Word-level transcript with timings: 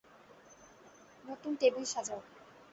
নতুন 1.25 1.51
টেবিল 1.61 1.85
সাজাও। 1.85 2.21